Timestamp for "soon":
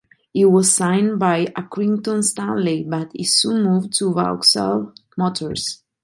3.23-3.61